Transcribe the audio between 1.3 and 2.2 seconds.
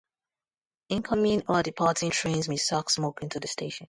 or departing